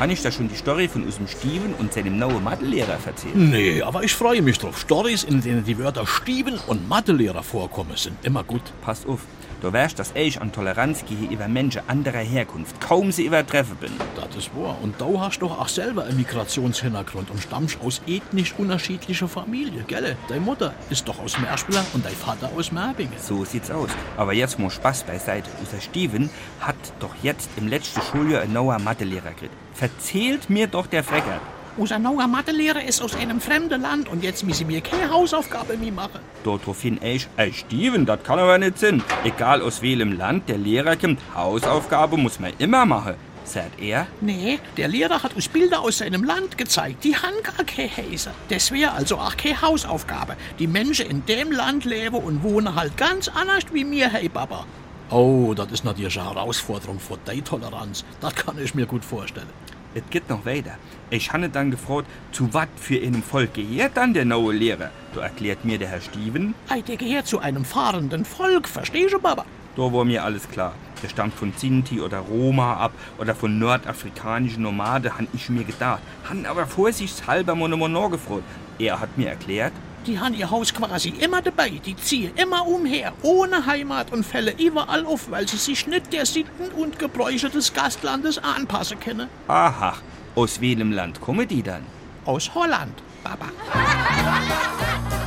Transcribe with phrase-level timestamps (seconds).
[0.00, 3.36] Habe ich da schon die Story von unserem Steven und seinem neuen Mathelehrer erzählt?
[3.36, 4.80] Nee, aber ich freue mich drauf.
[4.80, 8.62] Stories, in denen die Wörter Steven und Mathelehrer vorkommen, sind immer gut.
[8.82, 9.20] Pass auf,
[9.60, 13.92] du weißt, dass ich an Toleranz gegenüber Menschen anderer Herkunft kaum sie übertreffen bin.
[14.16, 14.76] Das ist wahr.
[14.82, 20.16] Und du hast doch auch selber einen Migrationshintergrund und stammst aus ethnisch unterschiedlicher Familie, gell?
[20.28, 23.14] Deine Mutter ist doch aus Merspiller und dein Vater aus Merbingen.
[23.20, 23.90] So sieht's aus.
[24.16, 25.48] Aber jetzt mal Spaß beiseite.
[25.60, 29.54] Unser Steven hat doch jetzt im letzten Schuljahr einen neuen Mathelehrer gekriegt.
[29.74, 31.40] Verzählt mir doch der Frecker.
[31.76, 35.90] Unser neuer Mathelehrer ist aus einem fremden Land und jetzt müssen wir keine Hausaufgabe mehr
[35.90, 36.20] machen.
[36.44, 39.02] Daraufhin ich, ey Steven, das kann aber nicht sein.
[39.24, 43.14] Egal aus welchem Land der Lehrer kommt, Hausaufgabe muss man immer machen.
[43.42, 47.02] Sagt er, Nee, der Lehrer hat uns Bilder aus seinem Land gezeigt.
[47.02, 48.30] Die haben gar keine Häuser.
[48.48, 50.36] Das wäre also auch keine Hausaufgabe.
[50.60, 54.64] Die Menschen in dem Land leben und wohnen halt ganz anders wie mir, hey Papa.
[55.10, 58.04] Oh, das ist natürlich eine Herausforderung für die Toleranz.
[58.20, 59.46] Das kann ich mir gut vorstellen.
[59.94, 60.76] es geht noch weiter.
[61.10, 64.90] Ich habe dann gefragt, zu was für einem Volk gehört dann der neue Lehrer?
[65.14, 69.18] Da erklärt mir der Herr Steven, Hey, der gehört zu einem fahrenden Volk, verstehst du,
[69.20, 69.44] Papa?
[69.76, 70.74] da war mir alles klar.
[71.02, 76.00] Der stammt von Sinti oder Roma ab oder von nordafrikanischen Nomaden, han ich mir gedacht.
[76.28, 78.44] Han aber vorsichtshalber nochmal nachgefragt.
[78.78, 79.72] Er hat mir erklärt,
[80.06, 81.70] Die haben ihr Haus quasi immer dabei.
[81.70, 86.26] Die ziehen immer umher, ohne Heimat und fällen überall auf, weil sie sich nicht der
[86.26, 89.28] Sitten und Gebräuche des Gastlandes anpassen können.
[89.48, 89.94] aha,
[90.34, 91.86] aus welchem Land kommen die dann?
[92.24, 93.46] Aus Holland, Papa.